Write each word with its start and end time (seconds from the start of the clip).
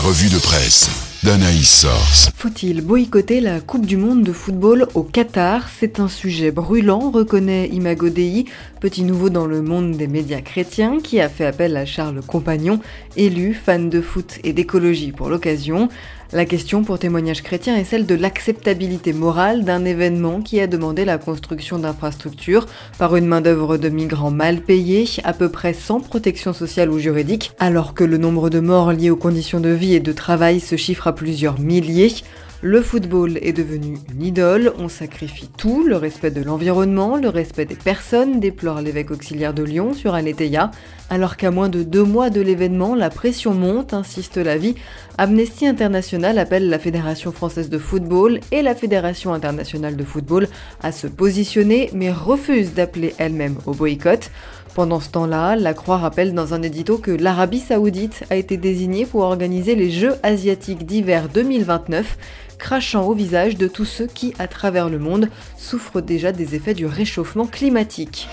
Revue 0.00 0.28
de 0.28 0.38
presse 0.38 0.88
d'Anaïs 1.24 1.80
Source. 1.80 2.30
Faut-il 2.36 2.80
boycotter 2.80 3.40
la 3.40 3.60
Coupe 3.60 3.86
du 3.86 3.96
Monde 3.96 4.22
de 4.22 4.32
football 4.32 4.86
au 4.94 5.02
Qatar? 5.02 5.68
C'est 5.68 5.98
un 5.98 6.06
sujet 6.06 6.52
brûlant, 6.52 7.10
reconnaît 7.10 7.68
Imago 7.68 8.08
Dei, 8.08 8.44
petit 8.80 9.02
nouveau 9.02 9.28
dans 9.28 9.46
le 9.46 9.60
monde 9.60 9.96
des 9.96 10.06
médias 10.06 10.40
chrétiens, 10.40 10.98
qui 11.02 11.20
a 11.20 11.28
fait 11.28 11.46
appel 11.46 11.76
à 11.76 11.86
Charles 11.86 12.20
Compagnon, 12.24 12.78
élu, 13.16 13.52
fan 13.52 13.90
de 13.90 14.00
foot 14.00 14.38
et 14.44 14.52
d'écologie 14.52 15.10
pour 15.10 15.28
l'occasion. 15.28 15.88
La 16.30 16.44
question 16.44 16.84
pour 16.84 16.98
témoignage 16.98 17.42
chrétien 17.42 17.74
est 17.76 17.84
celle 17.84 18.04
de 18.04 18.14
l'acceptabilité 18.14 19.14
morale 19.14 19.64
d'un 19.64 19.86
événement 19.86 20.42
qui 20.42 20.60
a 20.60 20.66
demandé 20.66 21.06
la 21.06 21.16
construction 21.16 21.78
d'infrastructures 21.78 22.66
par 22.98 23.16
une 23.16 23.24
main-d'œuvre 23.24 23.78
de 23.78 23.88
migrants 23.88 24.30
mal 24.30 24.60
payés, 24.60 25.06
à 25.24 25.32
peu 25.32 25.48
près 25.48 25.72
sans 25.72 26.00
protection 26.00 26.52
sociale 26.52 26.90
ou 26.90 26.98
juridique, 26.98 27.52
alors 27.58 27.94
que 27.94 28.04
le 28.04 28.18
nombre 28.18 28.50
de 28.50 28.60
morts 28.60 28.92
liés 28.92 29.08
aux 29.08 29.16
conditions 29.16 29.58
de 29.58 29.70
vie 29.70 29.94
et 29.94 30.00
de 30.00 30.12
travail 30.12 30.60
se 30.60 30.76
chiffre 30.76 31.07
à 31.08 31.12
plusieurs 31.12 31.58
milliers. 31.58 32.12
Le 32.60 32.82
football 32.82 33.38
est 33.40 33.52
devenu 33.52 33.98
une 34.12 34.22
idole, 34.22 34.72
on 34.78 34.88
sacrifie 34.88 35.48
tout, 35.56 35.86
le 35.86 35.94
respect 35.94 36.32
de 36.32 36.42
l'environnement, 36.42 37.16
le 37.16 37.28
respect 37.28 37.66
des 37.66 37.76
personnes, 37.76 38.40
déplore 38.40 38.80
l'évêque 38.80 39.12
auxiliaire 39.12 39.54
de 39.54 39.62
Lyon 39.62 39.94
sur 39.94 40.14
Aletheia. 40.14 40.72
Alors 41.08 41.36
qu'à 41.36 41.52
moins 41.52 41.68
de 41.68 41.84
deux 41.84 42.02
mois 42.02 42.30
de 42.30 42.40
l'événement, 42.40 42.96
la 42.96 43.10
pression 43.10 43.54
monte, 43.54 43.94
insiste 43.94 44.38
la 44.38 44.58
vie, 44.58 44.74
Amnesty 45.18 45.68
International 45.68 46.36
appelle 46.36 46.68
la 46.68 46.80
Fédération 46.80 47.30
française 47.30 47.70
de 47.70 47.78
football 47.78 48.40
et 48.50 48.62
la 48.62 48.74
Fédération 48.74 49.32
internationale 49.32 49.94
de 49.94 50.04
football 50.04 50.48
à 50.82 50.90
se 50.90 51.06
positionner, 51.06 51.90
mais 51.94 52.10
refuse 52.10 52.74
d'appeler 52.74 53.14
elle-même 53.18 53.56
au 53.66 53.72
boycott. 53.72 54.32
Pendant 54.74 55.00
ce 55.00 55.10
temps-là, 55.10 55.56
la 55.56 55.74
Croix 55.74 55.96
rappelle 55.96 56.34
dans 56.34 56.54
un 56.54 56.62
édito 56.62 56.98
que 56.98 57.10
l'Arabie 57.10 57.60
saoudite 57.60 58.24
a 58.30 58.36
été 58.36 58.56
désignée 58.56 59.06
pour 59.06 59.22
organiser 59.22 59.74
les 59.74 59.90
Jeux 59.90 60.14
asiatiques 60.22 60.86
d'hiver 60.86 61.28
2029 61.32 62.16
crachant 62.58 63.06
au 63.06 63.14
visage 63.14 63.56
de 63.56 63.68
tous 63.68 63.84
ceux 63.84 64.06
qui, 64.06 64.34
à 64.38 64.48
travers 64.48 64.88
le 64.88 64.98
monde, 64.98 65.28
souffrent 65.56 66.00
déjà 66.00 66.32
des 66.32 66.54
effets 66.54 66.74
du 66.74 66.86
réchauffement 66.86 67.46
climatique. 67.46 68.28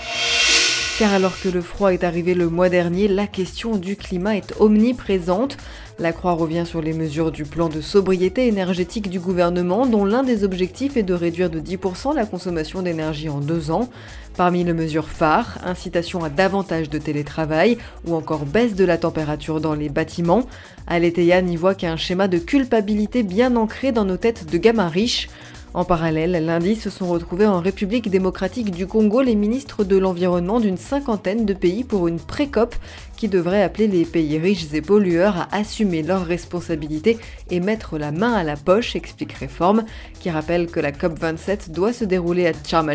Car 0.98 1.12
alors 1.12 1.38
que 1.38 1.50
le 1.50 1.60
froid 1.60 1.92
est 1.92 2.04
arrivé 2.04 2.32
le 2.32 2.48
mois 2.48 2.70
dernier, 2.70 3.06
la 3.06 3.26
question 3.26 3.76
du 3.76 3.96
climat 3.96 4.34
est 4.34 4.54
omniprésente. 4.60 5.58
La 5.98 6.14
Croix 6.14 6.32
revient 6.32 6.64
sur 6.64 6.80
les 6.80 6.94
mesures 6.94 7.32
du 7.32 7.44
plan 7.44 7.68
de 7.68 7.82
sobriété 7.82 8.46
énergétique 8.46 9.10
du 9.10 9.20
gouvernement, 9.20 9.84
dont 9.84 10.06
l'un 10.06 10.22
des 10.22 10.42
objectifs 10.42 10.96
est 10.96 11.02
de 11.02 11.12
réduire 11.12 11.50
de 11.50 11.60
10% 11.60 12.14
la 12.14 12.24
consommation 12.24 12.80
d'énergie 12.80 13.28
en 13.28 13.40
deux 13.40 13.70
ans. 13.70 13.90
Parmi 14.38 14.64
les 14.64 14.72
mesures 14.72 15.08
phares, 15.10 15.58
incitation 15.66 16.24
à 16.24 16.30
davantage 16.30 16.88
de 16.88 16.96
télétravail 16.96 17.76
ou 18.06 18.14
encore 18.14 18.46
baisse 18.46 18.74
de 18.74 18.84
la 18.86 18.96
température 18.96 19.60
dans 19.60 19.74
les 19.74 19.90
bâtiments. 19.90 20.46
Aletheia 20.86 21.42
n'y 21.42 21.56
voit 21.56 21.74
qu'un 21.74 21.98
schéma 21.98 22.26
de 22.26 22.38
culpabilité 22.38 23.22
bien 23.22 23.56
ancré 23.56 23.92
dans 23.92 24.06
nos 24.06 24.16
têtes 24.16 24.50
de 24.50 24.56
gamins 24.56 24.88
riches. 24.88 25.28
En 25.76 25.84
parallèle, 25.84 26.42
lundi 26.42 26.74
se 26.74 26.88
sont 26.88 27.06
retrouvés 27.06 27.44
en 27.44 27.60
République 27.60 28.08
démocratique 28.08 28.70
du 28.70 28.86
Congo 28.86 29.20
les 29.20 29.34
ministres 29.34 29.84
de 29.84 29.98
l'Environnement 29.98 30.58
d'une 30.58 30.78
cinquantaine 30.78 31.44
de 31.44 31.52
pays 31.52 31.84
pour 31.84 32.08
une 32.08 32.18
pré-COP 32.18 32.74
qui 33.18 33.28
devrait 33.28 33.62
appeler 33.62 33.86
les 33.86 34.06
pays 34.06 34.38
riches 34.38 34.72
et 34.72 34.80
pollueurs 34.80 35.36
à 35.36 35.54
assumer 35.54 36.02
leurs 36.02 36.24
responsabilités 36.24 37.18
et 37.50 37.60
mettre 37.60 37.98
la 37.98 38.10
main 38.10 38.32
à 38.32 38.42
la 38.42 38.56
poche, 38.56 38.96
explique 38.96 39.34
Réforme, 39.34 39.84
qui 40.18 40.30
rappelle 40.30 40.68
que 40.68 40.80
la 40.80 40.92
COP27 40.92 41.72
doit 41.72 41.92
se 41.92 42.06
dérouler 42.06 42.46
à 42.46 42.52
Sharm 42.66 42.90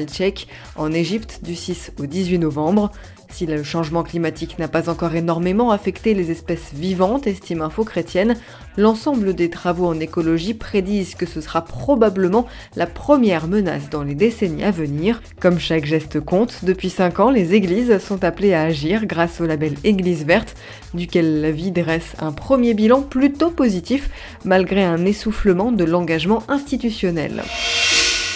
en 0.75 0.91
Égypte, 0.91 1.41
du 1.43 1.53
6 1.53 1.91
au 1.99 2.07
18 2.07 2.39
novembre. 2.39 2.91
Si 3.31 3.45
le 3.45 3.63
changement 3.63 4.03
climatique 4.03 4.59
n'a 4.59 4.67
pas 4.67 4.89
encore 4.89 5.15
énormément 5.15 5.71
affecté 5.71 6.13
les 6.13 6.31
espèces 6.31 6.73
vivantes, 6.73 7.27
estime 7.27 7.61
Info 7.61 7.85
Chrétienne, 7.85 8.35
l'ensemble 8.77 9.33
des 9.33 9.49
travaux 9.49 9.87
en 9.87 9.99
écologie 9.99 10.53
prédisent 10.53 11.15
que 11.15 11.25
ce 11.25 11.39
sera 11.39 11.63
probablement 11.63 12.45
la 12.75 12.87
première 12.87 13.47
menace 13.47 13.89
dans 13.89 14.03
les 14.03 14.15
décennies 14.15 14.65
à 14.65 14.71
venir. 14.71 15.21
Comme 15.39 15.59
chaque 15.59 15.85
geste 15.85 16.19
compte, 16.19 16.59
depuis 16.63 16.89
5 16.89 17.19
ans, 17.21 17.29
les 17.29 17.53
églises 17.53 17.97
sont 17.99 18.23
appelées 18.23 18.53
à 18.53 18.63
agir 18.63 19.05
grâce 19.05 19.39
au 19.39 19.45
label 19.45 19.75
Église 19.85 20.25
verte, 20.25 20.55
duquel 20.93 21.41
la 21.41 21.51
vie 21.51 21.71
dresse 21.71 22.15
un 22.19 22.33
premier 22.33 22.73
bilan 22.73 23.01
plutôt 23.01 23.49
positif, 23.49 24.09
malgré 24.43 24.83
un 24.83 25.05
essoufflement 25.05 25.71
de 25.71 25.85
l'engagement 25.85 26.43
institutionnel. 26.49 27.43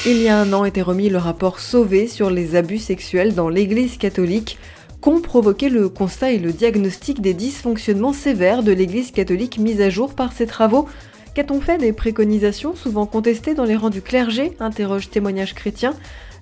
Il 0.08 0.22
y 0.22 0.30
a 0.30 0.40
un 0.40 0.54
an 0.54 0.66
était 0.66 0.84
remis 0.84 1.10
le 1.10 1.18
rapport 1.18 1.60
Sauvé 1.60 2.08
sur 2.08 2.30
les 2.30 2.56
abus 2.56 2.78
sexuels 2.78 3.34
dans 3.34 3.50
l'Église 3.50 3.98
catholique 3.98 4.60
qu'ont 5.02 5.22
provoqué 5.22 5.70
le 5.70 5.90
constat 5.90 6.32
et 6.32 6.40
le 6.40 6.52
diagnostic 6.52 7.22
des 7.22 7.34
dysfonctionnements 7.34 8.14
sévères 8.14 8.64
de 8.64 8.72
l'Église 8.72 9.12
catholique 9.12 9.58
mise 9.58 9.82
à 9.82 9.90
jour 9.90 10.14
par 10.14 10.34
ces 10.34 10.48
travaux 10.48 10.88
Qu'a-t-on 11.36 11.60
fait 11.60 11.78
des 11.78 11.92
préconisations 11.92 12.76
souvent 12.76 13.06
contestées 13.06 13.56
dans 13.56 13.66
les 13.66 13.76
rangs 13.76 13.90
du 13.90 14.02
clergé 14.02 14.54
interroge 14.62 15.10
témoignage 15.10 15.54
chrétien. 15.54 15.94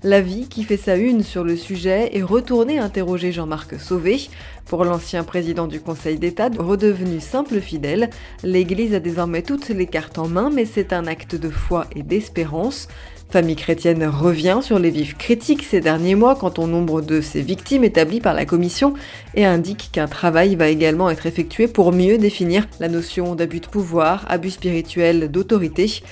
La 0.05 0.19
vie 0.19 0.49
qui 0.49 0.65
fait 0.65 0.75
sa 0.75 0.97
une 0.97 1.23
sur 1.23 1.45
le 1.45 1.55
sujet 1.55 2.09
est 2.11 2.23
retournée 2.23 2.77
interroger 2.77 3.31
Jean-Marc 3.31 3.79
Sauvé. 3.79 4.19
Pour 4.65 4.83
l'ancien 4.83 5.23
président 5.23 5.65
du 5.65 5.79
Conseil 5.79 6.17
d'État, 6.17 6.49
redevenu 6.59 7.21
simple 7.21 7.61
fidèle, 7.61 8.09
l'Église 8.43 8.93
a 8.93 8.99
désormais 8.99 9.43
toutes 9.43 9.69
les 9.69 9.87
cartes 9.87 10.17
en 10.17 10.27
main, 10.27 10.49
mais 10.53 10.65
c'est 10.65 10.91
un 10.91 11.07
acte 11.07 11.35
de 11.35 11.49
foi 11.49 11.87
et 11.95 12.03
d'espérance. 12.03 12.89
Famille 13.29 13.55
chrétienne 13.55 14.05
revient 14.05 14.59
sur 14.61 14.77
les 14.77 14.89
vifs 14.89 15.17
critiques 15.17 15.63
ces 15.63 15.79
derniers 15.79 16.15
mois 16.15 16.35
quant 16.35 16.53
au 16.57 16.67
nombre 16.67 17.01
de 17.01 17.21
ces 17.21 17.41
victimes 17.41 17.85
établies 17.85 18.19
par 18.19 18.33
la 18.33 18.45
commission 18.45 18.95
et 19.35 19.45
indique 19.45 19.89
qu'un 19.93 20.07
travail 20.07 20.55
va 20.57 20.67
également 20.67 21.09
être 21.09 21.27
effectué 21.27 21.69
pour 21.69 21.93
mieux 21.93 22.17
définir 22.17 22.67
la 22.81 22.89
notion 22.89 23.35
d'abus 23.35 23.61
de 23.61 23.67
pouvoir, 23.67 24.25
abus 24.27 24.51
spirituel, 24.51 25.31
d'autorité 25.31 26.03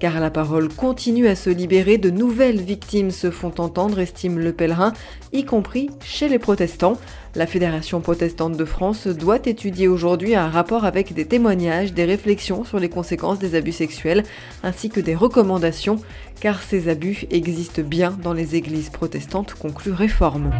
car 0.00 0.18
la 0.18 0.30
parole 0.30 0.68
continue 0.68 1.28
à 1.28 1.36
se 1.36 1.50
libérer, 1.50 1.98
de 1.98 2.10
nouvelles 2.10 2.60
victimes 2.60 3.10
se 3.10 3.30
font 3.30 3.52
entendre, 3.58 4.00
estime 4.00 4.38
le 4.38 4.52
pèlerin, 4.52 4.92
y 5.32 5.44
compris 5.44 5.90
chez 6.02 6.28
les 6.28 6.38
protestants. 6.38 6.98
La 7.36 7.46
Fédération 7.46 8.00
protestante 8.00 8.56
de 8.56 8.64
France 8.64 9.06
doit 9.06 9.38
étudier 9.44 9.86
aujourd'hui 9.86 10.34
un 10.34 10.48
rapport 10.48 10.84
avec 10.84 11.12
des 11.12 11.26
témoignages, 11.26 11.92
des 11.92 12.06
réflexions 12.06 12.64
sur 12.64 12.80
les 12.80 12.88
conséquences 12.88 13.38
des 13.38 13.54
abus 13.54 13.72
sexuels, 13.72 14.24
ainsi 14.64 14.88
que 14.88 15.00
des 15.00 15.14
recommandations, 15.14 16.00
car 16.40 16.62
ces 16.62 16.88
abus 16.88 17.26
existent 17.30 17.82
bien 17.82 18.18
dans 18.22 18.32
les 18.32 18.56
églises 18.56 18.90
protestantes, 18.90 19.54
conclut 19.54 19.92
Réforme. 19.92 20.50